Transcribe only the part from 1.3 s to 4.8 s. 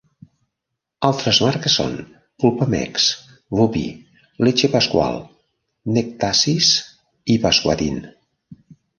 marques són PulpaMex, Woopy, Leche